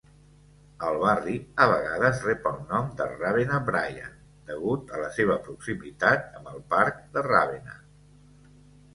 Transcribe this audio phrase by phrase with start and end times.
[0.85, 1.33] El barri
[1.65, 4.15] a vegades rep el nom de Ravenna-Bryant,
[4.47, 7.77] degut a la seva proximitat amb el parc de Ravenna.